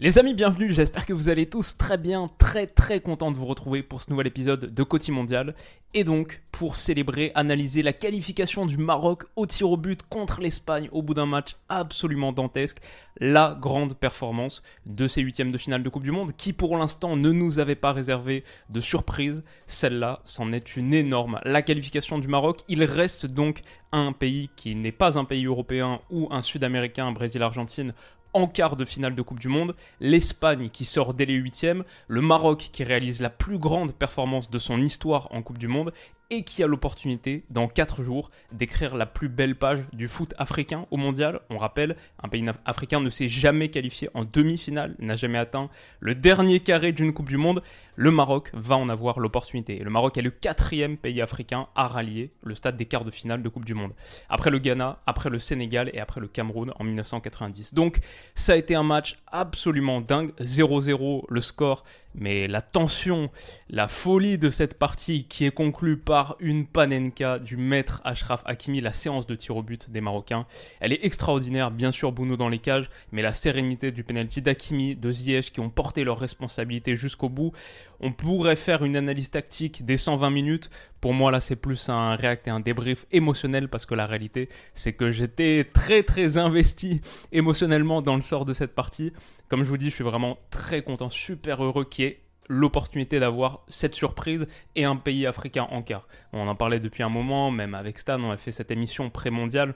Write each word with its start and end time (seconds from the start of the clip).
Les 0.00 0.16
amis, 0.16 0.32
bienvenue. 0.32 0.72
J'espère 0.72 1.04
que 1.04 1.12
vous 1.12 1.28
allez 1.28 1.46
tous 1.46 1.76
très 1.76 1.98
bien, 1.98 2.30
très 2.38 2.68
très 2.68 3.00
content 3.00 3.32
de 3.32 3.36
vous 3.36 3.46
retrouver 3.46 3.82
pour 3.82 4.00
ce 4.00 4.10
nouvel 4.10 4.28
épisode 4.28 4.72
de 4.72 4.82
Côté 4.84 5.10
Mondial. 5.10 5.56
Et 5.92 6.04
donc, 6.04 6.40
pour 6.52 6.76
célébrer, 6.76 7.32
analyser 7.34 7.82
la 7.82 7.92
qualification 7.92 8.64
du 8.64 8.76
Maroc 8.76 9.24
au 9.34 9.46
tir 9.46 9.68
au 9.68 9.76
but 9.76 10.02
contre 10.08 10.40
l'Espagne 10.40 10.88
au 10.92 11.02
bout 11.02 11.14
d'un 11.14 11.26
match 11.26 11.56
absolument 11.68 12.30
dantesque, 12.30 12.78
la 13.18 13.56
grande 13.60 13.94
performance 13.94 14.62
de 14.86 15.08
ces 15.08 15.20
huitièmes 15.20 15.50
de 15.50 15.58
finale 15.58 15.82
de 15.82 15.88
Coupe 15.88 16.04
du 16.04 16.12
Monde 16.12 16.30
qui 16.36 16.52
pour 16.52 16.76
l'instant 16.76 17.16
ne 17.16 17.32
nous 17.32 17.58
avait 17.58 17.74
pas 17.74 17.92
réservé 17.92 18.44
de 18.70 18.80
surprise. 18.80 19.42
Celle-là, 19.66 20.20
c'en 20.22 20.52
est 20.52 20.76
une 20.76 20.94
énorme. 20.94 21.40
La 21.42 21.62
qualification 21.62 22.20
du 22.20 22.28
Maroc, 22.28 22.60
il 22.68 22.84
reste 22.84 23.26
donc 23.26 23.62
un 23.90 24.12
pays 24.12 24.50
qui 24.54 24.76
n'est 24.76 24.92
pas 24.92 25.18
un 25.18 25.24
pays 25.24 25.46
européen 25.46 26.00
ou 26.10 26.28
un 26.30 26.42
sud-américain, 26.42 27.10
Brésil-Argentine, 27.10 27.94
en 28.32 28.46
quart 28.46 28.76
de 28.76 28.84
finale 28.84 29.14
de 29.14 29.22
Coupe 29.22 29.40
du 29.40 29.48
Monde, 29.48 29.74
l'Espagne 30.00 30.70
qui 30.70 30.84
sort 30.84 31.14
dès 31.14 31.24
les 31.24 31.34
huitièmes, 31.34 31.84
le 32.08 32.20
Maroc 32.20 32.70
qui 32.72 32.84
réalise 32.84 33.20
la 33.20 33.30
plus 33.30 33.58
grande 33.58 33.92
performance 33.92 34.50
de 34.50 34.58
son 34.58 34.80
histoire 34.80 35.28
en 35.32 35.42
Coupe 35.42 35.58
du 35.58 35.68
Monde 35.68 35.92
et 36.30 36.42
qui 36.42 36.62
a 36.62 36.66
l'opportunité, 36.66 37.44
dans 37.50 37.68
4 37.68 38.02
jours, 38.02 38.30
d'écrire 38.52 38.96
la 38.96 39.06
plus 39.06 39.28
belle 39.28 39.56
page 39.56 39.80
du 39.92 40.08
foot 40.08 40.34
africain 40.36 40.86
au 40.90 40.96
mondial. 40.96 41.40
On 41.48 41.56
rappelle, 41.56 41.96
un 42.22 42.28
pays 42.28 42.44
africain 42.66 43.00
ne 43.00 43.08
s'est 43.10 43.28
jamais 43.28 43.68
qualifié 43.70 44.10
en 44.14 44.24
demi-finale, 44.24 44.94
n'a 44.98 45.14
jamais 45.14 45.38
atteint 45.38 45.70
le 46.00 46.14
dernier 46.14 46.60
carré 46.60 46.92
d'une 46.92 47.14
Coupe 47.14 47.28
du 47.28 47.38
Monde. 47.38 47.62
Le 47.96 48.10
Maroc 48.10 48.50
va 48.52 48.76
en 48.76 48.88
avoir 48.88 49.20
l'opportunité. 49.20 49.78
Le 49.78 49.90
Maroc 49.90 50.18
est 50.18 50.22
le 50.22 50.30
quatrième 50.30 50.96
pays 50.96 51.22
africain 51.22 51.68
à 51.74 51.88
rallier 51.88 52.30
le 52.42 52.54
stade 52.54 52.76
des 52.76 52.86
quarts 52.86 53.04
de 53.04 53.10
finale 53.10 53.42
de 53.42 53.48
Coupe 53.48 53.64
du 53.64 53.74
Monde. 53.74 53.92
Après 54.28 54.50
le 54.50 54.58
Ghana, 54.58 55.00
après 55.06 55.30
le 55.30 55.38
Sénégal 55.38 55.90
et 55.94 56.00
après 56.00 56.20
le 56.20 56.28
Cameroun 56.28 56.72
en 56.78 56.84
1990. 56.84 57.72
Donc, 57.74 58.00
ça 58.34 58.52
a 58.52 58.56
été 58.56 58.74
un 58.74 58.82
match 58.82 59.16
absolument 59.26 60.00
dingue. 60.00 60.32
0-0 60.40 61.24
le 61.28 61.40
score, 61.40 61.84
mais 62.18 62.48
la 62.48 62.60
tension, 62.60 63.30
la 63.70 63.88
folie 63.88 64.38
de 64.38 64.50
cette 64.50 64.78
partie 64.78 65.24
qui 65.24 65.44
est 65.44 65.50
conclue 65.50 65.96
par 65.96 66.36
une 66.40 66.66
panenka 66.66 67.38
du 67.38 67.56
maître 67.56 68.00
Ashraf 68.04 68.42
Hakimi, 68.44 68.80
la 68.80 68.92
séance 68.92 69.26
de 69.26 69.34
tir 69.34 69.56
au 69.56 69.62
but 69.62 69.90
des 69.90 70.00
Marocains. 70.00 70.46
Elle 70.80 70.92
est 70.92 71.04
extraordinaire, 71.04 71.70
bien 71.70 71.92
sûr 71.92 72.12
Bouno 72.12 72.36
dans 72.36 72.48
les 72.48 72.58
cages, 72.58 72.90
mais 73.12 73.22
la 73.22 73.32
sérénité 73.32 73.92
du 73.92 74.04
penalty 74.04 74.42
d'Hakimi, 74.42 74.96
de 74.96 75.10
Ziyech 75.10 75.52
qui 75.52 75.60
ont 75.60 75.70
porté 75.70 76.04
leurs 76.04 76.18
responsabilités 76.18 76.96
jusqu'au 76.96 77.28
bout. 77.28 77.52
On 78.00 78.12
pourrait 78.12 78.56
faire 78.56 78.84
une 78.84 78.96
analyse 78.96 79.30
tactique 79.30 79.84
des 79.84 79.96
120 79.96 80.30
minutes. 80.30 80.70
Pour 81.00 81.14
moi 81.14 81.30
là 81.30 81.40
c'est 81.40 81.56
plus 81.56 81.88
un 81.88 82.16
react 82.16 82.48
et 82.48 82.50
un 82.50 82.60
débrief 82.60 83.06
émotionnel 83.12 83.68
parce 83.68 83.86
que 83.86 83.94
la 83.94 84.06
réalité 84.06 84.48
c'est 84.74 84.92
que 84.92 85.10
j'étais 85.10 85.68
très 85.72 86.02
très 86.02 86.38
investi 86.38 87.00
émotionnellement 87.32 88.02
dans 88.02 88.16
le 88.16 88.22
sort 88.22 88.44
de 88.44 88.52
cette 88.52 88.74
partie. 88.74 89.12
Comme 89.48 89.64
je 89.64 89.68
vous 89.68 89.78
dis, 89.78 89.90
je 89.90 89.94
suis 89.94 90.04
vraiment 90.04 90.38
très 90.50 90.82
content, 90.82 91.08
super 91.08 91.64
heureux 91.64 91.84
qui 91.84 92.04
est 92.04 92.20
l'opportunité 92.48 93.20
d'avoir 93.20 93.60
cette 93.68 93.94
surprise 93.94 94.46
et 94.74 94.84
un 94.84 94.96
pays 94.96 95.26
africain 95.26 95.66
en 95.70 95.82
quart. 95.82 96.08
On 96.32 96.48
en 96.48 96.54
parlait 96.54 96.80
depuis 96.80 97.02
un 97.02 97.08
moment, 97.08 97.50
même 97.50 97.74
avec 97.74 97.98
Stan, 97.98 98.20
on 98.20 98.30
a 98.30 98.36
fait 98.36 98.52
cette 98.52 98.70
émission 98.70 99.10
pré-mondiale. 99.10 99.74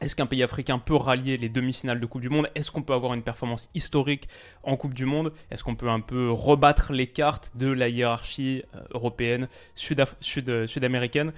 Est-ce 0.00 0.14
qu'un 0.14 0.26
pays 0.26 0.42
africain 0.42 0.78
peut 0.78 0.94
rallier 0.94 1.38
les 1.38 1.48
demi-finales 1.48 2.00
de 2.00 2.06
Coupe 2.06 2.20
du 2.20 2.28
Monde? 2.28 2.50
Est-ce 2.54 2.70
qu'on 2.70 2.82
peut 2.82 2.92
avoir 2.92 3.14
une 3.14 3.22
performance 3.22 3.70
historique 3.74 4.28
en 4.62 4.76
Coupe 4.76 4.92
du 4.92 5.06
Monde? 5.06 5.32
Est-ce 5.50 5.64
qu'on 5.64 5.74
peut 5.74 5.88
un 5.88 6.00
peu 6.00 6.30
rebattre 6.30 6.92
les 6.92 7.06
cartes 7.06 7.52
de 7.56 7.68
la 7.68 7.88
hiérarchie 7.88 8.62
euh, 8.74 8.80
européenne, 8.90 9.48
sud-américaine? 9.74 11.32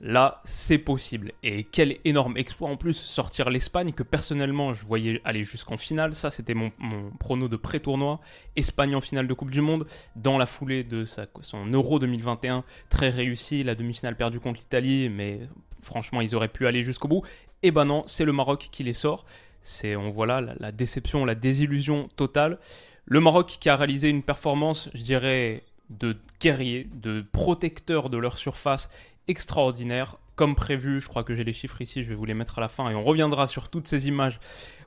Là, 0.00 0.40
c'est 0.44 0.78
possible. 0.78 1.32
Et 1.42 1.64
quel 1.64 1.98
énorme 2.04 2.36
exploit 2.36 2.68
en 2.68 2.76
plus 2.76 2.94
sortir 2.94 3.50
l'Espagne 3.50 3.92
que 3.92 4.04
personnellement 4.04 4.72
je 4.72 4.84
voyais 4.84 5.20
aller 5.24 5.42
jusqu'en 5.42 5.76
finale. 5.76 6.14
Ça, 6.14 6.30
c'était 6.30 6.54
mon, 6.54 6.70
prono 7.18 7.48
de 7.48 7.56
pré-tournoi. 7.56 8.20
Espagne 8.54 8.94
en 8.94 9.00
finale 9.00 9.26
de 9.26 9.34
Coupe 9.34 9.50
du 9.50 9.60
Monde 9.60 9.86
dans 10.14 10.38
la 10.38 10.46
foulée 10.46 10.84
de 10.84 11.04
son 11.04 11.66
Euro 11.72 11.98
2021 11.98 12.64
très 12.90 13.08
réussi. 13.08 13.64
La 13.64 13.74
demi-finale 13.74 14.16
perdue 14.16 14.38
contre 14.38 14.60
l'Italie, 14.60 15.08
mais 15.08 15.40
franchement, 15.82 16.20
ils 16.20 16.34
auraient 16.34 16.48
pu 16.48 16.66
aller 16.66 16.82
jusqu'au 16.82 17.08
bout. 17.08 17.22
Et 17.62 17.70
ben 17.70 17.84
non, 17.84 18.02
c'est 18.06 18.24
le 18.24 18.32
Maroc 18.32 18.68
qui 18.70 18.84
les 18.84 18.92
sort. 18.92 19.24
C'est, 19.62 19.96
on 19.96 20.10
voit 20.10 20.26
là, 20.26 20.40
la 20.40 20.72
déception, 20.72 21.24
la 21.24 21.34
désillusion 21.34 22.08
totale. 22.16 22.58
Le 23.04 23.20
Maroc 23.20 23.56
qui 23.60 23.68
a 23.68 23.76
réalisé 23.76 24.08
une 24.08 24.22
performance, 24.22 24.90
je 24.94 25.02
dirais, 25.02 25.64
de 25.90 26.16
guerriers, 26.40 26.88
de 26.92 27.24
protecteurs 27.32 28.10
de 28.10 28.18
leur 28.18 28.38
surface 28.38 28.90
extraordinaire. 29.26 30.16
Comme 30.36 30.54
prévu, 30.54 31.00
je 31.00 31.08
crois 31.08 31.24
que 31.24 31.34
j'ai 31.34 31.42
les 31.42 31.52
chiffres 31.52 31.80
ici, 31.80 32.02
je 32.04 32.10
vais 32.10 32.14
vous 32.14 32.24
les 32.24 32.34
mettre 32.34 32.58
à 32.58 32.60
la 32.60 32.68
fin 32.68 32.88
et 32.90 32.94
on 32.94 33.02
reviendra 33.02 33.48
sur 33.48 33.70
toutes 33.70 33.88
ces 33.88 34.06
images 34.06 34.38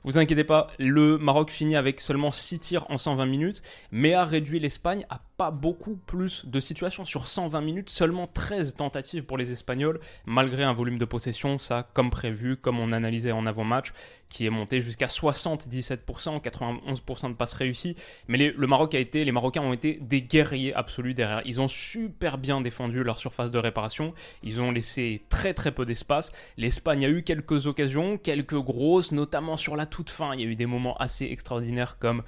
vous 0.04 0.18
inquiétez 0.18 0.44
pas, 0.44 0.68
le 0.78 1.16
Maroc 1.16 1.50
finit 1.50 1.76
avec 1.76 2.00
seulement 2.00 2.30
6 2.30 2.58
tirs 2.58 2.86
en 2.90 2.98
120 2.98 3.26
minutes, 3.26 3.62
mais 3.92 4.14
a 4.14 4.24
réduit 4.24 4.58
l'Espagne 4.58 5.06
à 5.10 5.20
beaucoup 5.50 5.96
plus 5.96 6.46
de 6.46 6.60
situations. 6.60 7.04
Sur 7.04 7.28
120 7.28 7.60
minutes, 7.60 7.90
seulement 7.90 8.26
13 8.26 8.76
tentatives 8.76 9.24
pour 9.24 9.38
les 9.38 9.52
Espagnols, 9.52 10.00
malgré 10.26 10.62
un 10.62 10.72
volume 10.72 10.98
de 10.98 11.04
possession, 11.04 11.58
ça 11.58 11.88
comme 11.94 12.10
prévu, 12.10 12.56
comme 12.56 12.78
on 12.80 12.92
analysait 12.92 13.32
en 13.32 13.46
avant-match, 13.46 13.92
qui 14.28 14.46
est 14.46 14.50
monté 14.50 14.80
jusqu'à 14.80 15.06
77%, 15.06 16.40
91% 16.40 17.28
de 17.28 17.34
passes 17.34 17.52
réussies. 17.52 17.96
Mais 18.28 18.52
le 18.56 18.66
Maroc 18.66 18.94
a 18.94 18.98
été, 18.98 19.24
les 19.24 19.32
Marocains 19.32 19.62
ont 19.62 19.74
été 19.74 19.98
des 20.00 20.22
guerriers 20.22 20.74
absolus 20.74 21.14
derrière. 21.14 21.42
Ils 21.44 21.60
ont 21.60 21.68
super 21.68 22.38
bien 22.38 22.60
défendu 22.60 23.02
leur 23.02 23.18
surface 23.18 23.50
de 23.50 23.58
réparation. 23.58 24.14
Ils 24.42 24.60
ont 24.60 24.70
laissé 24.70 25.22
très 25.28 25.52
très 25.52 25.72
peu 25.72 25.84
d'espace. 25.84 26.32
L'Espagne 26.56 27.04
a 27.04 27.08
eu 27.08 27.22
quelques 27.22 27.66
occasions, 27.66 28.16
quelques 28.16 28.58
grosses, 28.58 29.12
notamment 29.12 29.56
sur 29.56 29.76
la 29.76 29.86
toute 29.86 30.10
fin, 30.10 30.34
il 30.34 30.40
y 30.40 30.44
a 30.44 30.46
eu 30.46 30.56
des 30.56 30.66
moments 30.66 30.96
assez 30.96 31.26
extraordinaires 31.26 31.98
comme 31.98 32.22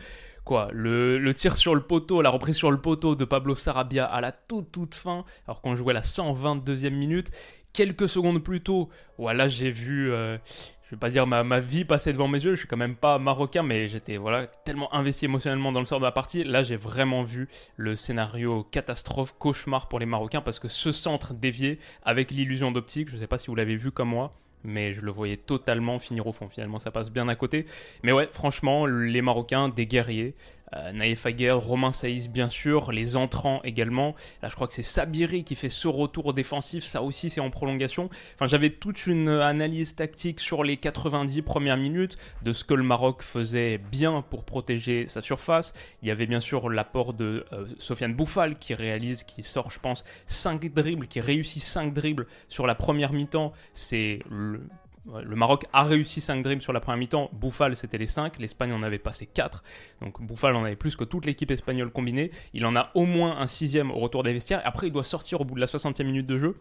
quoi 0.45 0.69
le, 0.73 1.33
tir 1.33 1.57
sur 1.57 1.75
le 1.75 1.81
poteau, 1.81 2.23
la 2.23 2.31
reprise 2.31 2.57
sur 2.57 2.71
le 2.71 2.81
poteau 2.81 3.15
de 3.17 3.25
Pablo 3.25 3.57
Sarabia 3.57 4.05
à 4.05 4.21
la 4.21 4.33
toute 4.33 4.71
toute 4.71 4.95
fin, 4.95 5.25
alors 5.47 5.61
qu'on 5.61 5.75
jouait 5.75 5.95
la 5.95 6.03
122e 6.03 6.91
minute. 6.91 7.31
Quelques 7.73 8.09
secondes 8.09 8.43
plus 8.43 8.61
tôt, 8.61 8.89
voilà, 9.19 9.49
j'ai 9.49 9.73
vu, 9.73 10.13
euh, 10.13 10.39
je 10.85 10.91
vais 10.93 10.97
pas 10.97 11.11
dire 11.11 11.27
ma, 11.27 11.43
ma, 11.43 11.59
vie 11.59 11.85
passer 11.85 12.13
devant 12.13 12.29
mes 12.29 12.45
yeux, 12.45 12.53
je 12.53 12.61
suis 12.61 12.69
quand 12.69 12.77
même 12.77 12.95
pas 12.95 13.19
marocain, 13.19 13.65
mais 13.65 13.89
j'étais 13.89 14.17
voilà 14.17 14.47
tellement 14.47 14.95
investi 14.95 15.25
émotionnellement 15.25 15.73
dans 15.73 15.81
le 15.81 15.87
sort 15.87 15.99
de 15.99 16.05
la 16.05 16.13
partie. 16.13 16.45
Là, 16.45 16.63
j'ai 16.63 16.77
vraiment 16.77 17.25
vu 17.25 17.49
le 17.77 17.97
scénario 17.97 18.63
catastrophe, 18.71 19.35
cauchemar 19.39 19.89
pour 19.89 19.99
les 19.99 20.07
Marocains, 20.07 20.41
parce 20.41 20.61
que 20.61 20.69
ce 20.69 20.93
centre 20.93 21.35
dévié 21.35 21.81
avec 22.05 22.31
l'illusion 22.31 22.71
d'optique, 22.71 23.11
je 23.11 23.17
sais 23.17 23.27
pas 23.27 23.39
si 23.39 23.49
vous 23.49 23.57
l'avez 23.57 23.75
vu 23.75 23.91
comme 23.91 24.11
moi, 24.11 24.31
mais 24.65 24.93
je 24.93 25.01
le 25.01 25.11
voyais 25.11 25.37
totalement 25.37 25.99
finir 25.99 26.27
au 26.27 26.33
fond. 26.33 26.49
Finalement, 26.49 26.79
ça 26.79 26.91
passe 26.91 27.11
bien 27.11 27.29
à 27.29 27.35
côté. 27.35 27.67
Mais 28.03 28.13
ouais, 28.13 28.29
franchement, 28.31 28.87
les 28.87 29.23
Marocains, 29.23 29.69
des 29.69 29.87
guerriers. 29.87 30.35
Euh, 30.75 30.93
Naïf 30.93 31.27
Aguer, 31.27 31.53
Romain 31.53 31.93
Saïs 31.93 32.29
bien 32.29 32.49
sûr, 32.49 32.93
les 32.93 33.17
entrants 33.17 33.61
également. 33.65 34.15
Là 34.43 34.49
je 34.49 34.55
crois 34.55 34.67
que 34.67 34.73
c'est 34.73 34.83
Sabiri 34.83 35.45
qui 35.45 35.55
fait 35.55 35.69
ce 35.69 35.89
retour 35.89 36.35
défensif, 36.35 36.85
ça 36.85 37.03
aussi 37.03 37.31
c'est 37.31 37.41
en 37.41 37.51
prolongation. 37.51 38.11
Enfin 38.35 38.47
j'avais 38.47 38.71
toute 38.71 39.07
une 39.07 39.29
analyse 39.29 39.95
tactique 39.95 40.41
sur 40.41 40.65
les 40.65 40.77
90 40.77 41.43
premières 41.43 41.77
minutes 41.77 42.17
de 42.43 42.53
ce 42.53 42.65
que 42.65 42.75
le 42.75 42.83
Maroc 42.83 43.23
faisait 43.23 43.79
bien 43.79 44.23
pour 44.23 44.45
protéger 44.45 45.07
sa 45.07 45.23
surface. 45.23 45.73
Il 46.03 46.09
y 46.09 46.11
avait 46.11 46.27
bien 46.27 46.41
sûr 46.41 46.69
l'apport 46.69 47.15
de 47.15 47.45
euh, 47.53 47.67
Sofiane 47.79 48.15
Bouffal 48.15 48.59
qui 48.59 48.75
réalise, 48.75 49.25
qui 49.25 49.43
sort 49.43 49.71
je 49.71 49.79
pense 49.79 50.05
5 50.27 50.73
dribbles, 50.73 51.09
qui 51.09 51.21
réussit 51.21 51.63
5 51.63 51.93
dribbles 51.93 52.27
sur 52.49 52.67
la 52.67 52.75
première 52.75 53.13
mi-temps. 53.13 53.53
C'est 53.73 54.21
le 54.31 54.61
le 55.07 55.37
Maroc 55.37 55.67
a 55.73 55.83
réussi 55.83 56.21
5 56.21 56.43
dribbles 56.43 56.63
sur 56.63 56.73
la 56.73 56.81
première 56.81 56.99
mi-temps. 56.99 57.31
Bouffal, 57.33 57.77
c'était 57.77 57.99
les 57.99 58.07
5. 58.07 58.39
L'Espagne 58.39 58.73
en 58.73 58.83
avait 58.83 58.99
passé 58.99 59.27
4. 59.27 59.63
Donc 60.01 60.21
Bouffal 60.23 60.57
en 60.57 60.65
avait 60.65 60.77
plus 60.77 60.97
que 60.97 61.05
toute 61.05 61.27
l'équipe 61.27 61.51
espagnole 61.51 61.91
combinée. 61.91 62.31
Il 62.55 62.65
en 62.65 62.75
a 62.75 62.91
au 62.95 63.05
moins 63.05 63.39
un 63.39 63.47
sixième 63.47 63.91
au 63.91 63.99
retour 63.99 64.23
des 64.23 64.33
vestiaires. 64.33 64.63
Après, 64.65 64.87
il 64.87 64.93
doit 64.93 65.05
sortir 65.05 65.41
au 65.41 65.45
bout 65.45 65.57
de 65.57 65.61
la 65.61 65.67
60e 65.67 66.05
minute 66.05 66.27
de 66.27 66.39
jeu. 66.39 66.57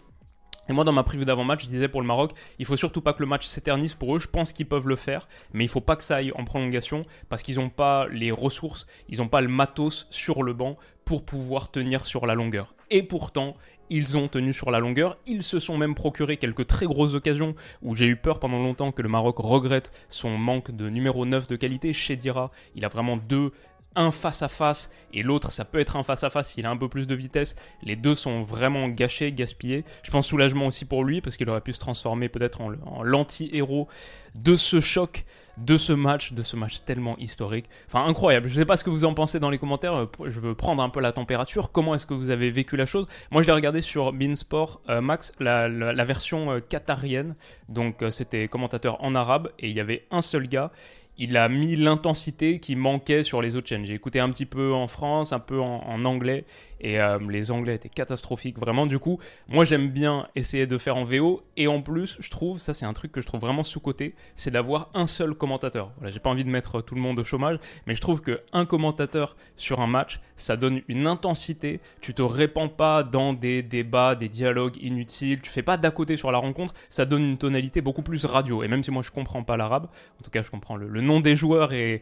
Et 0.70 0.74
moi, 0.74 0.86
dans 0.86 0.94
ma 0.94 1.04
preview 1.04 1.26
d'avant-match, 1.26 1.66
je 1.66 1.70
disais 1.70 1.90
pour 1.90 2.02
le 2.02 2.08
Maroc, 2.08 2.32
il 2.58 2.66
faut 2.66 2.78
surtout 2.78 3.02
pas 3.02 3.14
que 3.14 3.22
le 3.22 3.28
match 3.28 3.46
s'éternise 3.46 3.96
pour 3.96 4.16
eux. 4.16 4.20
Je 4.20 4.28
pense 4.28 4.54
qu'ils 4.54 4.66
peuvent 4.66 4.88
le 4.88 4.96
faire, 4.96 5.28
mais 5.54 5.66
il 5.66 5.68
faut 5.68 5.82
pas 5.82 5.96
que 5.96 6.04
ça 6.04 6.18
aille 6.18 6.32
en 6.36 6.46
prolongation 6.46 7.04
parce 7.30 7.44
qu'ils 7.44 7.56
n'ont 7.56 7.70
pas 7.70 8.08
les 8.08 8.32
ressources, 8.32 8.88
ils 9.10 9.18
n'ont 9.18 9.28
pas 9.28 9.42
le 9.42 9.50
matos 9.50 10.08
sur 10.10 10.42
le 10.42 10.54
banc 10.54 10.78
pour 11.04 11.26
pouvoir 11.26 11.70
tenir 11.70 12.06
sur 12.06 12.26
la 12.26 12.34
longueur. 12.34 12.76
Et 12.90 13.04
pourtant, 13.04 13.56
ils 13.90 14.18
ont 14.18 14.28
tenu 14.28 14.54
sur 14.54 14.72
la 14.72 14.80
longueur. 14.80 15.18
Ils 15.28 15.44
se 15.44 15.60
sont 15.60 15.78
même 15.78 15.96
procuré 15.96 16.38
quelques 16.38 16.66
très 16.66 16.86
grosses 16.86 17.14
occasions 17.14 17.56
où 17.82 17.96
j'ai 17.96 18.06
eu 18.06 18.16
peur 18.16 18.40
pendant 18.40 18.60
longtemps 18.60 18.92
que 18.92 19.02
le 19.02 19.10
Maroc 19.10 19.38
regrette 19.40 19.92
son 20.10 20.38
manque 20.38 20.72
de 20.72 20.90
numéro 20.90 21.26
9 21.26 21.48
de 21.48 21.56
qualité. 21.56 21.92
Chez 21.94 22.16
Dira, 22.16 22.52
il 22.76 22.86
a 22.86 22.88
vraiment 22.88 23.18
deux 23.18 23.52
un 23.96 24.12
face 24.12 24.42
à 24.42 24.48
face 24.48 24.92
et 25.14 25.24
l'autre 25.24 25.52
ça 25.52 25.66
peut 25.66 25.80
être 25.80 25.96
un 25.96 26.04
face 26.04 26.24
à 26.24 26.30
face 26.30 26.52
s'il 26.52 26.66
a 26.66 26.70
un 26.70 26.78
peu 26.78 26.90
plus 26.90 27.08
de 27.08 27.16
vitesse. 27.16 27.56
Les 27.82 27.96
deux 27.96 28.16
sont 28.16 28.42
vraiment 28.42 28.88
gâchés, 28.88 29.32
gaspillés. 29.32 29.86
Je 30.04 30.12
pense 30.12 30.28
soulagement 30.28 30.68
aussi 30.68 30.86
pour 30.86 31.04
lui 31.04 31.22
parce 31.22 31.38
qu'il 31.38 31.50
aurait 31.50 31.62
pu 31.62 31.74
se 31.74 31.80
transformer 31.80 32.30
peut-être 32.30 32.62
en, 32.62 33.04
l'anti-héros 33.04 33.88
de 34.36 34.56
ce 34.56 34.80
choc, 34.80 35.26
de 35.58 35.78
ce 35.78 35.94
match, 35.94 36.34
de 36.34 36.42
ce 36.42 36.56
match 36.56 36.84
tellement 36.84 37.18
historique. 37.18 37.66
Enfin 37.88 38.06
incroyable. 38.06 38.48
Je 38.48 38.56
sais 38.56 38.66
pas 38.66 38.78
ce 38.78 38.84
que 38.84 38.90
vous 38.90 39.06
en 39.06 39.14
pensez 39.14 39.40
dans 39.40 39.50
les 39.50 39.60
commentaires. 39.60 40.08
Je 40.26 40.40
veux 40.40 40.56
prendre 40.56 40.82
un 40.82 40.90
peu 40.90 41.00
la 41.00 41.12
température. 41.12 41.72
Comment 41.72 41.94
est-ce 41.96 42.06
que 42.06 42.14
vous 42.14 42.30
avez 42.30 42.50
vécu 42.50 42.76
la 42.76 42.86
chose? 42.86 43.08
Moi 43.32 43.42
je 43.42 43.48
l'ai 43.48 43.54
regardé 43.54 43.82
sur 43.82 44.14
Beansport 44.14 44.82
euh, 44.90 45.02
Max, 45.02 45.32
la, 45.40 45.68
version 46.04 46.52
euh, 46.52 46.60
qatarienne. 46.60 47.36
Donc 47.70 48.02
euh, 48.02 48.10
c'était 48.10 48.48
commentateur 48.48 49.04
en 49.04 49.16
arabe 49.16 49.52
et 49.60 49.70
il 49.70 49.76
y 49.76 49.80
avait 49.80 50.08
un 50.12 50.22
seul 50.22 50.48
gars 50.48 50.72
il 51.18 51.38
a 51.38 51.48
mis 51.48 51.76
l'intensité 51.76 52.60
qui 52.60 52.76
manquait 52.76 53.24
sur 53.24 53.42
les 53.42 53.56
autres 53.56 53.68
chaînes. 53.68 53.86
J'ai 53.86 53.94
écouté 53.94 54.20
un 54.20 54.30
petit 54.30 54.46
peu 54.46 54.74
en 54.74 54.88
France, 54.88 55.32
un 55.32 55.40
peu 55.40 55.60
en, 55.60 56.06
anglais, 56.06 56.46
et 56.82 57.00
euh, 57.00 57.20
les 57.30 57.52
anglais 57.52 57.76
étaient 57.76 57.90
catastrophiques, 57.90 58.58
vraiment. 58.58 58.86
Du 58.86 59.00
coup, 59.00 59.20
moi 59.48 59.64
j'aime 59.64 59.90
bien 59.90 60.28
essayer 60.36 60.66
de 60.66 60.78
faire 60.78 60.98
en 60.98 61.04
VO, 61.04 61.44
et 61.56 61.68
en 61.68 61.82
plus, 61.82 62.18
je 62.20 62.30
trouve, 62.30 62.60
ça 62.60 62.74
c'est 62.74 62.86
un 62.86 62.94
truc 62.94 63.12
que 63.12 63.22
je 63.22 63.28
trouve 63.28 63.42
vraiment 63.42 63.64
sous-côté, 63.64 64.16
c'est 64.36 64.52
d'avoir 64.52 64.90
un 64.94 65.08
seul 65.08 65.36
commentateur. 65.36 65.92
Voilà, 65.98 66.12
j'ai 66.12 66.20
pas 66.20 66.30
envie 66.30 66.44
de 66.44 66.50
mettre 66.50 66.82
tout 66.82 66.96
le 66.96 67.02
monde 67.02 67.20
au 67.20 67.24
chômage, 67.24 67.60
mais 67.86 67.96
je 67.96 68.02
trouve 68.02 68.22
que 68.22 68.42
un 68.52 68.66
commentateur 68.66 69.36
sur 69.56 69.82
un 69.82 69.88
match, 69.88 70.20
ça 70.36 70.58
donne 70.58 70.82
une 70.88 71.06
intensité. 71.08 71.80
Tu 72.02 72.14
te 72.14 72.22
répands 72.22 72.70
pas 72.70 73.04
dans 73.04 73.34
des 73.34 73.62
débats, 73.62 74.16
des 74.16 74.30
dialogues 74.30 74.78
inutiles, 74.82 75.42
tu 75.42 75.52
fais 75.52 75.64
pas 75.64 75.78
d'à 75.78 75.92
côté 75.92 76.18
sur 76.18 76.32
la 76.32 76.40
rencontre, 76.40 76.74
ça 76.90 77.06
donne 77.06 77.24
une 77.24 77.38
tonalité 77.38 77.82
beaucoup 77.82 78.02
plus 78.02 78.26
radio. 78.26 78.64
Et 78.64 78.68
même 78.68 78.84
si 78.84 78.90
moi 78.90 79.04
je 79.04 79.12
comprends 79.12 79.44
pas 79.44 79.58
l'arabe, 79.58 79.88
en 80.20 80.24
tout 80.24 80.32
cas 80.32 80.42
je 80.42 80.50
comprends 80.50 80.76
le 80.76 81.03
nom 81.04 81.20
des 81.20 81.36
joueurs 81.36 81.74
et, 81.74 82.02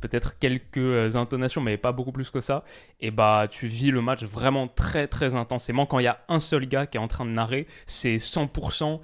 peut-être 0.00 0.38
quelques 0.38 1.14
intonations, 1.16 1.60
mais 1.60 1.76
pas 1.76 1.92
beaucoup 1.92 2.12
plus 2.12 2.30
que 2.30 2.40
ça, 2.40 2.64
et 3.00 3.10
bah 3.10 3.46
tu 3.48 3.66
vis 3.66 3.90
le 3.90 4.00
match 4.00 4.24
vraiment 4.24 4.66
très 4.66 5.06
très 5.06 5.34
intensément. 5.34 5.86
Quand 5.86 6.00
il 6.00 6.04
y 6.04 6.08
a 6.08 6.20
un 6.28 6.40
seul 6.40 6.66
gars 6.66 6.86
qui 6.86 6.96
est 6.96 7.00
en 7.00 7.08
train 7.08 7.24
de 7.24 7.30
narrer, 7.30 7.66
c'est 7.86 8.16
100% 8.16 9.00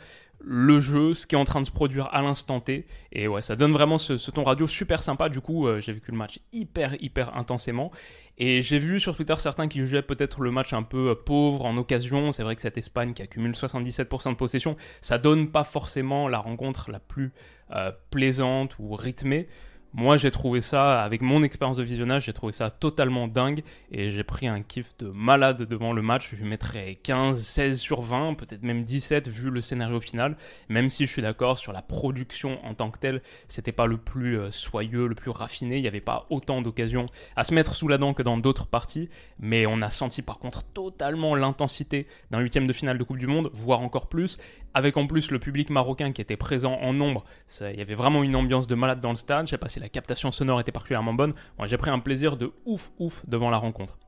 le 0.46 0.80
jeu, 0.80 1.14
ce 1.14 1.26
qui 1.26 1.34
est 1.34 1.38
en 1.38 1.44
train 1.44 1.60
de 1.60 1.66
se 1.66 1.70
produire 1.70 2.08
à 2.12 2.22
l'instant 2.22 2.60
T. 2.60 2.86
Et 3.12 3.28
ouais, 3.28 3.42
ça 3.42 3.56
donne 3.56 3.72
vraiment 3.72 3.98
ce, 3.98 4.30
ton 4.30 4.42
radio 4.42 4.66
super 4.66 5.02
sympa. 5.02 5.28
Du 5.28 5.40
coup, 5.40 5.66
euh, 5.66 5.80
j'ai 5.80 5.92
vécu 5.92 6.10
le 6.10 6.16
match 6.16 6.40
hyper, 6.52 6.94
hyper 7.02 7.36
intensément. 7.36 7.90
Et 8.36 8.62
j'ai 8.62 8.78
vu 8.78 9.00
sur 9.00 9.16
Twitter 9.16 9.34
certains 9.36 9.68
qui 9.68 9.78
jugeaient 9.78 10.02
peut-être 10.02 10.40
le 10.42 10.50
match 10.50 10.72
un 10.72 10.82
peu 10.82 11.10
euh, 11.10 11.14
pauvre 11.14 11.64
en 11.64 11.76
occasion. 11.76 12.32
C'est 12.32 12.42
vrai 12.42 12.54
que 12.54 12.60
cette 12.60 12.78
Espagne 12.78 13.14
qui 13.14 13.22
accumule 13.22 13.52
77% 13.52 14.30
de 14.30 14.34
possession, 14.34 14.76
ça 15.00 15.18
donne 15.18 15.50
pas 15.50 15.64
forcément 15.64 16.28
la 16.28 16.38
rencontre 16.38 16.90
la 16.90 17.00
plus 17.00 17.32
euh, 17.70 17.92
plaisante 18.10 18.78
ou 18.78 18.94
rythmée. 18.94 19.48
Moi, 19.96 20.16
j'ai 20.16 20.32
trouvé 20.32 20.60
ça, 20.60 21.04
avec 21.04 21.22
mon 21.22 21.44
expérience 21.44 21.76
de 21.76 21.84
visionnage, 21.84 22.24
j'ai 22.24 22.32
trouvé 22.32 22.52
ça 22.52 22.68
totalement 22.68 23.28
dingue 23.28 23.62
et 23.92 24.10
j'ai 24.10 24.24
pris 24.24 24.48
un 24.48 24.60
kiff 24.60 24.96
de 24.98 25.06
malade 25.10 25.62
devant 25.62 25.92
le 25.92 26.02
match. 26.02 26.30
Je 26.32 26.36
lui 26.36 26.48
mettrais 26.48 26.98
15, 27.00 27.40
16 27.40 27.78
sur 27.78 28.00
20, 28.00 28.34
peut-être 28.34 28.64
même 28.64 28.82
17 28.82 29.28
vu 29.28 29.50
le 29.50 29.60
scénario 29.60 30.00
final. 30.00 30.36
Même 30.68 30.88
si 30.88 31.06
je 31.06 31.12
suis 31.12 31.22
d'accord 31.22 31.60
sur 31.60 31.72
la 31.72 31.80
production 31.80 32.58
en 32.64 32.74
tant 32.74 32.90
que 32.90 32.98
telle, 32.98 33.22
c'était 33.46 33.70
pas 33.70 33.86
le 33.86 33.96
plus 33.96 34.36
euh, 34.36 34.50
soyeux, 34.50 35.06
le 35.06 35.14
plus 35.14 35.30
raffiné. 35.30 35.76
Il 35.76 35.82
n'y 35.82 35.88
avait 35.88 36.00
pas 36.00 36.26
autant 36.28 36.60
d'occasions 36.60 37.06
à 37.36 37.44
se 37.44 37.54
mettre 37.54 37.76
sous 37.76 37.86
la 37.86 37.96
dent 37.96 38.14
que 38.14 38.24
dans 38.24 38.36
d'autres 38.36 38.66
parties. 38.66 39.08
Mais 39.38 39.64
on 39.64 39.80
a 39.80 39.90
senti 39.90 40.22
par 40.22 40.40
contre 40.40 40.64
totalement 40.64 41.36
l'intensité 41.36 42.08
d'un 42.32 42.40
huitième 42.40 42.66
de 42.66 42.72
finale 42.72 42.98
de 42.98 43.04
Coupe 43.04 43.18
du 43.18 43.28
Monde, 43.28 43.48
voire 43.52 43.78
encore 43.78 44.08
plus 44.08 44.38
avec 44.74 44.96
en 44.96 45.06
plus 45.06 45.30
le 45.30 45.38
public 45.38 45.70
marocain 45.70 46.12
qui 46.12 46.20
était 46.20 46.36
présent 46.36 46.74
en 46.74 46.92
nombre, 46.92 47.24
il 47.60 47.76
y 47.76 47.80
avait 47.80 47.94
vraiment 47.94 48.22
une 48.22 48.36
ambiance 48.36 48.66
de 48.66 48.74
malade 48.74 49.00
dans 49.00 49.10
le 49.10 49.16
stade. 49.16 49.46
Je 49.46 49.50
sais 49.50 49.58
pas 49.58 49.68
si 49.68 49.80
la 49.80 49.88
captation 49.88 50.32
sonore 50.32 50.60
était 50.60 50.72
particulièrement 50.72 51.14
bonne. 51.14 51.32
Moi, 51.58 51.66
j'ai 51.66 51.76
pris 51.76 51.90
un 51.90 52.00
plaisir 52.00 52.36
de 52.36 52.52
ouf 52.66 52.90
ouf 52.98 53.24
devant 53.28 53.50
la 53.50 53.58
rencontre. 53.58 53.98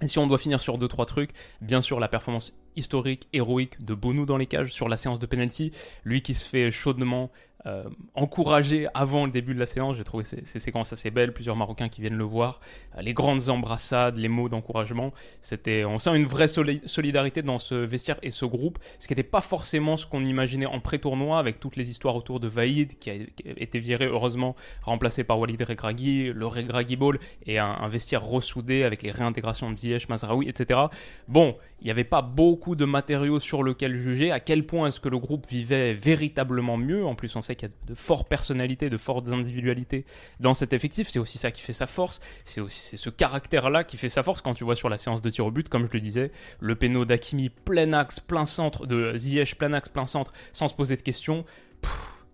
Et 0.00 0.08
si 0.08 0.18
on 0.18 0.26
doit 0.26 0.38
finir 0.38 0.60
sur 0.60 0.78
deux 0.78 0.88
trois 0.88 1.06
trucs, 1.06 1.30
bien 1.60 1.82
sûr 1.82 1.98
la 1.98 2.08
performance 2.08 2.54
historique, 2.76 3.28
héroïque 3.32 3.84
de 3.84 3.94
Bonou 3.94 4.26
dans 4.26 4.36
les 4.36 4.46
cages 4.46 4.72
sur 4.72 4.88
la 4.88 4.96
séance 4.96 5.18
de 5.18 5.26
penalty, 5.26 5.72
lui 6.04 6.22
qui 6.22 6.34
se 6.34 6.48
fait 6.48 6.70
chaudement 6.70 7.30
euh, 7.66 7.82
encouragé 8.14 8.86
avant 8.94 9.26
le 9.26 9.32
début 9.32 9.52
de 9.52 9.58
la 9.58 9.66
séance. 9.66 9.96
J'ai 9.96 10.04
trouvé 10.04 10.22
ces, 10.22 10.44
séquences 10.44 10.92
assez 10.92 11.10
belles, 11.10 11.32
plusieurs 11.32 11.56
Marocains 11.56 11.88
qui 11.88 12.00
viennent 12.00 12.16
le 12.16 12.24
voir, 12.24 12.60
euh, 12.96 13.02
les 13.02 13.14
grandes 13.14 13.48
embrassades, 13.48 14.16
les 14.16 14.28
mots 14.28 14.48
d'encouragement. 14.48 15.12
C'était, 15.40 15.84
on 15.84 15.98
sent 15.98 16.16
une 16.16 16.26
vraie 16.26 16.46
solidarité 16.46 17.42
dans 17.42 17.58
ce 17.58 17.74
vestiaire 17.74 18.18
et 18.22 18.30
ce 18.30 18.44
groupe, 18.44 18.78
ce 19.00 19.08
qui 19.08 19.12
n'était 19.12 19.24
pas 19.24 19.40
forcément 19.40 19.96
ce 19.96 20.06
qu'on 20.06 20.24
imaginait 20.24 20.66
en 20.66 20.78
pré-tournoi 20.78 21.38
avec 21.40 21.58
toutes 21.58 21.74
les 21.74 21.90
histoires 21.90 22.14
autour 22.14 22.38
de 22.38 22.46
Vaïd 22.46 22.96
qui 23.00 23.10
a, 23.10 23.14
été 23.56 23.80
viré 23.80 24.06
heureusement 24.06 24.54
remplacé 24.82 25.24
par 25.24 25.40
Walid 25.40 25.60
Regragui, 25.60 26.32
le 26.32 26.46
Regragui 26.46 26.94
Ball 26.94 27.18
et 27.44 27.58
un, 27.58 27.88
vestiaire 27.88 28.24
ressoudé 28.24 28.84
avec 28.84 29.02
les 29.02 29.10
réintégrations 29.10 29.70
de 29.70 29.76
Ziyech, 29.76 30.08
Mazraoui, 30.08 30.48
etc. 30.48 30.80
Bon, 31.26 31.56
il 31.80 31.86
n'y 31.86 31.90
avait 31.90 32.04
pas 32.04 32.22
beaucoup 32.22 32.76
de 32.76 32.84
matériaux 32.84 33.40
sur 33.40 33.62
lequel 33.62 33.96
juger. 33.96 34.30
À 34.30 34.40
quel 34.40 34.64
point 34.64 34.88
est-ce 34.88 35.00
que 35.00 35.08
le 35.08 35.18
groupe 35.18 35.46
vivait 35.48 35.94
véritablement 35.94 36.76
mieux 36.76 37.04
En 37.04 37.14
plus, 37.14 37.34
on 37.34 37.42
sait 37.48 37.56
qu'il 37.56 37.68
y 37.68 37.72
a 37.72 37.74
de 37.86 37.94
fortes 37.94 38.28
personnalités, 38.28 38.90
de 38.90 38.96
fortes 38.96 39.28
individualités 39.28 40.04
dans 40.40 40.54
cet 40.54 40.72
effectif. 40.72 41.08
C'est 41.08 41.18
aussi 41.18 41.38
ça 41.38 41.50
qui 41.50 41.60
fait 41.60 41.72
sa 41.72 41.86
force. 41.86 42.20
C'est 42.44 42.60
aussi 42.60 42.96
ce 42.96 43.10
caractère-là 43.10 43.84
qui 43.84 43.96
fait 43.96 44.08
sa 44.08 44.22
force 44.22 44.42
quand 44.42 44.54
tu 44.54 44.64
vois 44.64 44.76
sur 44.76 44.88
la 44.88 44.98
séance 44.98 45.22
de 45.22 45.30
tir 45.30 45.46
au 45.46 45.50
but, 45.50 45.68
comme 45.68 45.86
je 45.86 45.92
le 45.92 46.00
disais, 46.00 46.30
le 46.60 46.74
péno 46.74 47.04
d'Akimi 47.04 47.48
plein 47.48 47.92
axe, 47.92 48.20
plein 48.20 48.46
centre, 48.46 48.86
de 48.86 49.16
Ziyech 49.16 49.56
plein 49.56 49.72
axe, 49.72 49.88
plein 49.88 50.06
centre, 50.06 50.32
sans 50.52 50.68
se 50.68 50.74
poser 50.74 50.96
de 50.96 51.02
questions. 51.02 51.44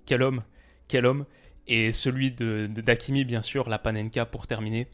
quel 0.07 0.23
homme, 0.23 0.43
quel 0.89 1.07
homme. 1.07 1.25
Et 1.67 1.93
celui 1.93 2.31
de 2.31 2.67
d'Akimi, 2.67 3.25
bien 3.25 3.41
sûr, 3.41 3.71
la 3.71 3.79
Panenka 3.79 4.27
pour 4.27 4.47
terminer 4.47 4.89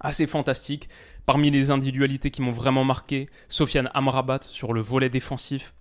assez 0.00 0.26
fantastique. 0.26 0.88
Parmi 1.26 1.50
les 1.50 1.70
individualités 1.70 2.30
qui 2.30 2.42
m'ont 2.42 2.50
vraiment 2.50 2.84
marqué, 2.84 3.28
Sofiane 3.48 3.88
Amrabat 3.94 4.40
sur 4.42 4.72
le 4.72 4.80
volet 4.80 5.08
défensif. 5.08 5.74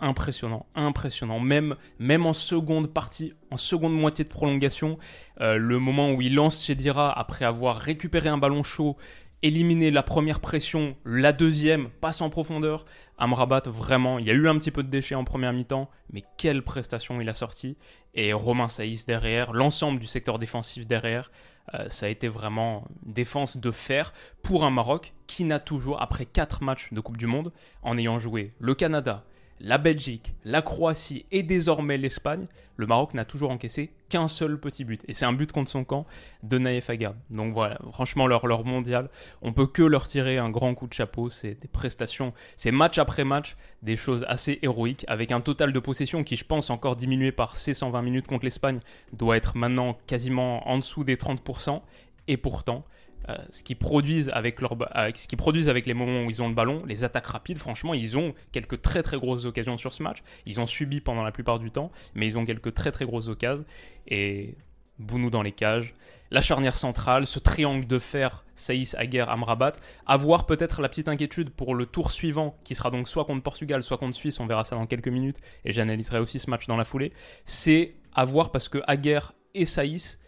Impressionnant, 0.00 0.66
impressionnant. 0.74 1.40
Même, 1.40 1.76
même 1.98 2.26
en 2.26 2.32
seconde 2.32 2.92
partie, 2.92 3.34
en 3.50 3.56
seconde 3.56 3.94
moitié 3.94 4.24
de 4.24 4.28
prolongation, 4.28 4.98
euh, 5.40 5.56
le 5.56 5.78
moment 5.78 6.12
où 6.12 6.22
il 6.22 6.34
lance 6.34 6.64
Chedira 6.64 7.16
après 7.16 7.44
avoir 7.44 7.76
récupéré 7.76 8.28
un 8.28 8.38
ballon 8.38 8.62
chaud, 8.62 8.96
éliminé 9.42 9.90
la 9.90 10.02
première 10.02 10.40
pression, 10.40 10.96
la 11.04 11.32
deuxième 11.32 11.90
passe 12.00 12.20
en 12.20 12.30
profondeur. 12.30 12.84
Amrabat, 13.18 13.62
vraiment, 13.66 14.18
il 14.18 14.26
y 14.26 14.30
a 14.30 14.34
eu 14.34 14.48
un 14.48 14.58
petit 14.58 14.70
peu 14.70 14.82
de 14.82 14.88
déchets 14.88 15.14
en 15.14 15.24
première 15.24 15.52
mi-temps, 15.52 15.90
mais 16.12 16.24
quelle 16.36 16.62
prestation 16.62 17.20
il 17.20 17.28
a 17.28 17.34
sorti. 17.34 17.76
Et 18.14 18.32
Romain 18.32 18.68
Saïs 18.68 19.06
derrière, 19.06 19.52
l'ensemble 19.52 20.00
du 20.00 20.06
secteur 20.06 20.38
défensif 20.38 20.86
derrière. 20.86 21.30
Euh, 21.74 21.88
ça 21.88 22.06
a 22.06 22.08
été 22.08 22.28
vraiment 22.28 22.88
défense 23.02 23.58
de 23.58 23.70
fer 23.70 24.12
pour 24.42 24.64
un 24.64 24.70
Maroc 24.70 25.12
qui 25.26 25.44
n'a 25.44 25.60
toujours, 25.60 26.00
après 26.00 26.24
4 26.24 26.62
matchs 26.62 26.92
de 26.92 27.00
Coupe 27.00 27.18
du 27.18 27.26
Monde, 27.26 27.52
en 27.82 27.98
ayant 27.98 28.18
joué 28.18 28.54
le 28.58 28.74
Canada, 28.74 29.24
la 29.60 29.78
Belgique, 29.78 30.34
la 30.44 30.62
Croatie 30.62 31.26
et 31.30 31.42
désormais 31.42 31.98
l'Espagne, 31.98 32.46
le 32.76 32.86
Maroc 32.86 33.14
n'a 33.14 33.24
toujours 33.24 33.50
encaissé 33.50 33.90
qu'un 34.08 34.28
seul 34.28 34.58
petit 34.58 34.84
but. 34.84 35.04
Et 35.08 35.14
c'est 35.14 35.24
un 35.24 35.32
but 35.32 35.50
contre 35.50 35.70
son 35.70 35.84
camp 35.84 36.06
de 36.44 36.58
Naïf 36.58 36.88
Agard. 36.90 37.14
Donc 37.30 37.52
voilà, 37.52 37.78
franchement, 37.90 38.28
leur, 38.28 38.46
leur 38.46 38.64
mondial, 38.64 39.10
on 39.42 39.52
peut 39.52 39.66
que 39.66 39.82
leur 39.82 40.06
tirer 40.06 40.38
un 40.38 40.48
grand 40.48 40.74
coup 40.74 40.86
de 40.86 40.92
chapeau. 40.92 41.28
C'est 41.28 41.60
des 41.60 41.68
prestations, 41.68 42.32
c'est 42.56 42.70
match 42.70 42.98
après 42.98 43.24
match, 43.24 43.56
des 43.82 43.96
choses 43.96 44.24
assez 44.28 44.60
héroïques, 44.62 45.04
avec 45.08 45.32
un 45.32 45.40
total 45.40 45.72
de 45.72 45.80
possession 45.80 46.22
qui, 46.22 46.36
je 46.36 46.44
pense, 46.44 46.70
encore 46.70 46.94
diminué 46.94 47.32
par 47.32 47.56
ces 47.56 47.74
120 47.74 48.00
minutes 48.02 48.26
contre 48.28 48.44
l'Espagne, 48.44 48.78
doit 49.12 49.36
être 49.36 49.56
maintenant 49.56 49.98
quasiment 50.06 50.68
en 50.68 50.78
dessous 50.78 51.02
des 51.02 51.16
30%. 51.16 51.82
Et 52.30 52.36
pourtant, 52.36 52.84
euh, 53.28 53.36
ce 53.50 53.62
qu'ils 53.62 53.76
produisent 53.76 54.30
avec 54.32 54.58
ce 54.60 55.36
produisent 55.36 55.68
avec 55.68 55.86
les 55.86 55.94
moments 55.94 56.24
où 56.24 56.30
ils 56.30 56.42
ont 56.42 56.48
le 56.48 56.54
ballon, 56.54 56.82
les 56.86 57.04
attaques 57.04 57.26
rapides, 57.26 57.58
franchement, 57.58 57.94
ils 57.94 58.16
ont 58.16 58.34
quelques 58.52 58.80
très 58.80 59.02
très 59.02 59.18
grosses 59.18 59.44
occasions 59.44 59.76
sur 59.76 59.94
ce 59.94 60.02
match. 60.02 60.18
Ils 60.46 60.60
ont 60.60 60.66
subi 60.66 61.00
pendant 61.00 61.22
la 61.22 61.32
plupart 61.32 61.58
du 61.58 61.70
temps, 61.70 61.90
mais 62.14 62.26
ils 62.26 62.38
ont 62.38 62.44
quelques 62.44 62.74
très 62.74 62.92
très 62.92 63.04
grosses 63.04 63.28
occasions. 63.28 63.64
Et 64.06 64.54
Bounou 64.98 65.30
dans 65.30 65.42
les 65.42 65.52
cages, 65.52 65.94
la 66.30 66.40
charnière 66.40 66.76
centrale, 66.76 67.24
ce 67.24 67.38
triangle 67.38 67.86
de 67.86 67.98
fer, 67.98 68.44
Saïs, 68.56 68.96
Aguerre, 68.96 69.30
Amrabat. 69.30 69.72
Avoir 70.06 70.44
peut-être 70.46 70.82
la 70.82 70.88
petite 70.88 71.08
inquiétude 71.08 71.50
pour 71.50 71.74
le 71.74 71.86
tour 71.86 72.10
suivant, 72.10 72.56
qui 72.64 72.74
sera 72.74 72.90
donc 72.90 73.08
soit 73.08 73.24
contre 73.24 73.42
Portugal, 73.42 73.82
soit 73.82 73.98
contre 73.98 74.14
Suisse, 74.14 74.40
on 74.40 74.46
verra 74.46 74.64
ça 74.64 74.74
dans 74.74 74.86
quelques 74.86 75.08
minutes, 75.08 75.38
et 75.64 75.72
j'analyserai 75.72 76.18
aussi 76.18 76.40
ce 76.40 76.50
match 76.50 76.66
dans 76.66 76.76
la 76.76 76.84
foulée. 76.84 77.12
C'est 77.44 77.94
avoir 78.12 78.50
parce 78.50 78.68
que 78.68 78.78
Aguerre 78.88 79.32
et 79.54 79.66
Saïs 79.66 80.18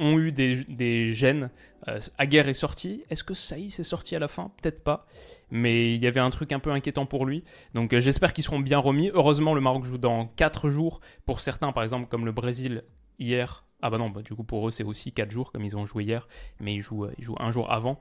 ont 0.00 0.18
eu 0.18 0.32
des, 0.32 1.14
gènes 1.14 1.50
Euh, 1.88 1.98
Aguerre 2.18 2.48
est 2.48 2.54
sorti. 2.54 3.04
Est-ce 3.08 3.24
que 3.24 3.32
Saïs 3.32 3.78
est 3.78 3.84
sorti 3.84 4.14
à 4.14 4.18
la 4.18 4.28
fin? 4.28 4.52
Peut-être 4.60 4.84
pas. 4.84 5.06
Mais 5.50 5.94
il 5.94 6.02
y 6.02 6.06
avait 6.06 6.20
un 6.20 6.28
truc 6.28 6.52
un 6.52 6.58
peu 6.58 6.70
inquiétant 6.72 7.06
pour 7.06 7.24
lui. 7.24 7.42
Donc 7.72 7.94
euh, 7.94 8.00
j'espère 8.00 8.34
qu'ils 8.34 8.44
seront 8.44 8.60
bien 8.60 8.78
remis. 8.78 9.10
Heureusement, 9.14 9.54
le 9.54 9.62
Maroc 9.62 9.84
joue 9.84 9.96
dans 9.96 10.26
4 10.26 10.68
jours. 10.68 11.00
Pour 11.24 11.40
certains, 11.40 11.72
par 11.72 11.82
exemple, 11.82 12.06
comme 12.08 12.26
le 12.26 12.32
Brésil 12.32 12.84
hier. 13.18 13.64
Ah 13.80 13.88
bah 13.88 13.96
non, 13.96 14.10
bah, 14.10 14.20
du 14.20 14.34
coup 14.34 14.44
pour 14.44 14.68
eux 14.68 14.70
c'est 14.70 14.84
aussi 14.84 15.10
4 15.10 15.30
jours 15.30 15.52
comme 15.52 15.64
ils 15.64 15.74
ont 15.74 15.86
joué 15.86 16.04
hier. 16.04 16.28
Mais 16.60 16.74
ils 16.74 16.82
jouent, 16.82 17.06
euh, 17.06 17.14
ils 17.16 17.24
jouent 17.24 17.38
un 17.40 17.50
jour 17.50 17.72
avant 17.72 17.98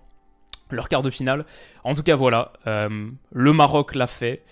leur 0.72 0.90
quart 0.90 1.02
de 1.02 1.10
finale. 1.10 1.46
En 1.86 1.96
tout 1.96 2.04
cas 2.04 2.16
voilà, 2.16 2.54
le 2.66 3.54
Maroc 3.54 3.96
l'a 3.96 4.08
fait. 4.08 4.44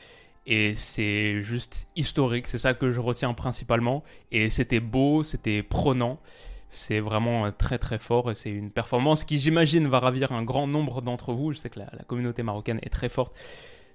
Et 0.50 0.76
c'est 0.76 1.44
juste 1.44 1.90
historique, 1.98 2.48
c'est 2.48 2.58
ça 2.58 2.74
que 2.74 2.92
je 2.92 3.02
retiens 3.02 3.34
principalement. 3.34 4.04
Et 4.32 4.50
c'était 4.50 4.80
beau, 4.80 5.22
c'était 5.22 5.62
prenant. 5.62 6.22
C'est 6.70 7.00
vraiment 7.00 7.50
très 7.52 7.78
très 7.78 7.98
fort 7.98 8.30
et 8.30 8.36
c'est 8.36 8.50
une 8.50 8.72
performance 8.72 9.24
qui 9.24 9.38
j'imagine 9.38 9.88
va 9.88 10.00
ravir 10.00 10.32
un 10.32 10.44
grand 10.44 10.68
nombre 10.68 11.02
d'entre 11.02 11.34
vous. 11.34 11.54
Je 11.54 11.60
sais 11.60 11.70
que 11.70 11.80
la, 11.80 11.88
communauté 12.08 12.44
marocaine 12.44 12.80
est 12.82 12.90
très 12.90 13.10
forte 13.10 13.34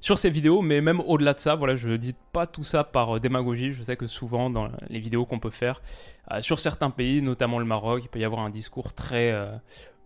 sur 0.00 0.18
ces 0.18 0.30
vidéos, 0.30 0.62
mais 0.62 0.80
même 0.80 1.00
au-delà 1.00 1.32
de 1.32 1.38
ça, 1.38 1.54
voilà, 1.54 1.76
je 1.76 1.90
ne 1.90 1.96
dis 1.96 2.14
pas 2.32 2.46
tout 2.46 2.64
ça 2.64 2.82
par 2.82 3.16
euh, 3.16 3.20
démagogie. 3.20 3.70
Je 3.70 3.82
sais 3.82 3.96
que 3.96 4.08
souvent 4.08 4.50
dans 4.50 4.68
les 4.88 4.98
vidéos 4.98 5.26
qu'on 5.26 5.38
peut 5.38 5.50
faire 5.50 5.80
euh, 6.32 6.40
sur 6.40 6.58
certains 6.58 6.90
pays, 6.90 7.22
notamment 7.22 7.58
le 7.58 7.64
Maroc, 7.64 8.02
il 8.04 8.08
peut 8.08 8.18
y 8.18 8.24
avoir 8.24 8.42
un 8.42 8.50
discours 8.50 8.94
très 8.94 9.30
euh, 9.30 9.54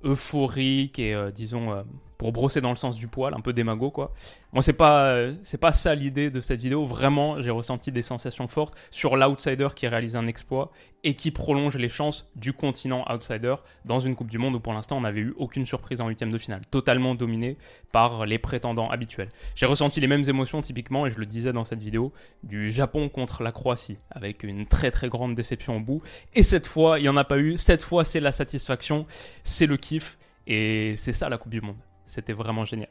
euphorique 0.04 0.99
et 0.99 1.16
disons 1.35 1.82
pour 2.18 2.32
brosser 2.32 2.61
dans 2.61 2.70
le 2.70 2.76
sens 2.76 2.96
du 2.96 3.08
poil, 3.08 3.35
un 3.35 3.40
peu 3.40 3.52
démago 3.52 3.90
quoi. 3.90 4.12
Moi 4.52 4.62
c'est 4.62 4.73
pas 4.73 5.16
c'est 5.42 5.58
pas 5.58 5.73
ça 5.73 5.94
l'idée 5.94 6.30
de 6.30 6.40
cette 6.40 6.61
vidéo. 6.61 6.85
Vraiment, 6.85 7.40
j'ai 7.40 7.50
ressenti 7.50 7.92
des 7.92 8.02
sensations 8.02 8.49
fortes 8.49 8.75
sur 8.90 9.16
l'outsider 9.16 9.68
qui 9.75 9.87
réalise 9.87 10.16
un 10.16 10.26
exploit 10.26 10.70
et 11.04 11.14
qui 11.14 11.30
prolonge 11.30 11.76
les 11.76 11.88
chances 11.88 12.30
du 12.35 12.52
continent 12.52 13.04
outsider 13.08 13.54
dans 13.85 14.00
une 14.00 14.16
Coupe 14.16 14.30
du 14.30 14.38
Monde 14.38 14.56
où 14.56 14.61
pour 14.61 14.73
l'instant 14.73 14.96
on 14.96 15.02
n'avait 15.02 15.20
eu 15.20 15.35
aucune 15.37 15.66
surprise 15.66 16.00
en 16.00 16.08
huitième 16.08 16.30
de 16.32 16.38
finale, 16.38 16.62
totalement 16.70 17.14
dominé 17.14 17.58
par 17.92 18.26
les 18.26 18.38
prétendants 18.38 18.90
habituels. 18.90 19.28
J'ai 19.54 19.66
ressenti 19.66 20.00
les 20.00 20.06
mêmes 20.06 20.28
émotions 20.28 20.61
typiquement 20.62 21.06
et 21.06 21.11
je 21.11 21.18
le 21.18 21.26
disais 21.26 21.52
dans 21.52 21.64
cette 21.64 21.80
vidéo 21.80 22.12
du 22.42 22.70
Japon 22.70 23.08
contre 23.08 23.42
la 23.42 23.52
Croatie 23.52 23.99
avec 24.11 24.42
une 24.42 24.66
très 24.66 24.90
très 24.90 25.08
grande 25.08 25.35
déception 25.35 25.76
au 25.76 25.80
bout. 25.80 26.02
Et 26.35 26.42
cette 26.42 26.66
fois, 26.66 26.99
il 26.99 27.04
y 27.04 27.08
en 27.08 27.16
a 27.16 27.25
pas 27.25 27.38
eu. 27.38 27.56
Cette 27.56 27.82
fois, 27.82 28.04
c'est 28.04 28.20
la 28.20 28.32
satisfaction, 28.32 29.06
c'est 29.44 29.66
le 29.66 29.76
kiff 29.76 30.18
et 30.46 30.94
c'est 30.96 31.12
ça 31.12 31.28
la 31.28 31.38
Coupe 31.38 31.52
du 31.52 31.61
Monde. 31.61 31.76
C'était 32.06 32.32
vraiment 32.32 32.64
génial. 32.64 32.88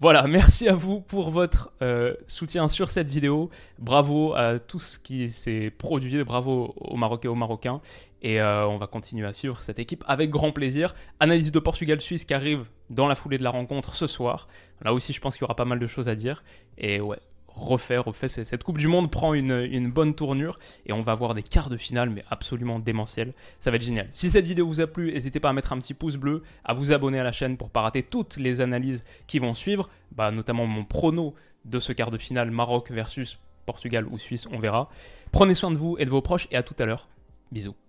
Voilà, 0.00 0.28
merci 0.28 0.68
à 0.68 0.74
vous 0.74 1.00
pour 1.00 1.30
votre 1.30 1.72
euh, 1.82 2.14
soutien 2.28 2.68
sur 2.68 2.88
cette 2.90 3.08
vidéo. 3.08 3.50
Bravo 3.80 4.32
à 4.34 4.60
tout 4.60 4.78
ce 4.78 4.96
qui 4.96 5.28
s'est 5.28 5.70
produit, 5.76 6.22
bravo 6.22 6.72
aux 6.76 6.96
Marocains 6.96 7.28
et 7.28 7.32
aux 7.32 7.34
Marocains. 7.34 7.80
Et 8.22 8.40
euh, 8.40 8.66
on 8.68 8.76
va 8.76 8.86
continuer 8.86 9.26
à 9.26 9.32
suivre 9.32 9.60
cette 9.60 9.80
équipe 9.80 10.04
avec 10.06 10.30
grand 10.30 10.52
plaisir. 10.52 10.94
Analyse 11.18 11.50
de 11.50 11.58
Portugal-Suisse 11.58 12.24
qui 12.24 12.34
arrive 12.34 12.68
dans 12.90 13.08
la 13.08 13.16
foulée 13.16 13.38
de 13.38 13.42
la 13.42 13.50
rencontre 13.50 13.96
ce 13.96 14.06
soir. 14.06 14.46
Là 14.82 14.92
aussi, 14.92 15.12
je 15.12 15.20
pense 15.20 15.34
qu'il 15.34 15.42
y 15.42 15.46
aura 15.46 15.56
pas 15.56 15.64
mal 15.64 15.80
de 15.80 15.86
choses 15.88 16.08
à 16.08 16.14
dire. 16.14 16.44
Et 16.76 17.00
ouais, 17.00 17.18
refaire, 17.58 18.04
refait. 18.04 18.28
Cette 18.28 18.64
Coupe 18.64 18.78
du 18.78 18.88
Monde 18.88 19.10
prend 19.10 19.34
une, 19.34 19.90
bonne 19.90 20.14
tournure 20.14 20.58
et 20.86 20.92
on 20.92 21.00
va 21.00 21.12
avoir 21.12 21.34
des 21.34 21.42
quarts 21.42 21.70
de 21.70 21.76
finale, 21.76 22.10
mais 22.10 22.24
absolument 22.30 22.78
démentiels. 22.78 23.32
Ça 23.60 23.70
va 23.70 23.76
être 23.76 23.84
génial. 23.84 24.06
Si 24.10 24.30
cette 24.30 24.46
vidéo 24.46 24.66
vous 24.66 24.80
a 24.80 24.86
plu, 24.86 25.12
n'hésitez 25.12 25.40
pas 25.40 25.50
à 25.50 25.52
mettre 25.52 25.72
un 25.72 25.78
petit 25.78 25.94
pouce 25.94 26.16
bleu, 26.16 26.42
à 26.64 26.72
vous 26.72 26.92
abonner 26.92 27.18
à 27.20 27.24
la 27.24 27.32
chaîne 27.32 27.56
pour 27.56 27.70
pas 27.70 27.82
rater 27.82 28.02
toutes 28.02 28.36
les 28.36 28.60
analyses 28.60 29.04
qui 29.26 29.38
vont 29.38 29.54
suivre, 29.54 29.88
bah, 30.12 30.30
notamment 30.30 30.66
mon 30.66 30.84
prono 30.84 31.34
de 31.64 31.78
ce 31.80 31.92
quart 31.92 32.10
de 32.10 32.18
finale 32.18 32.50
Maroc 32.50 32.90
versus 32.90 33.38
Portugal 33.66 34.06
ou 34.10 34.18
Suisse, 34.18 34.46
on 34.50 34.58
verra. 34.58 34.88
Prenez 35.32 35.54
soin 35.54 35.70
de 35.70 35.76
vous 35.76 35.96
et 35.98 36.04
de 36.04 36.10
vos 36.10 36.22
proches 36.22 36.48
et 36.50 36.56
à 36.56 36.62
tout 36.62 36.76
à 36.78 36.86
l'heure. 36.86 37.08
Bisous. 37.52 37.87